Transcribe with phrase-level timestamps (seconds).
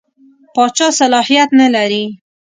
[0.53, 2.03] پاچا صلاحیت نه لري.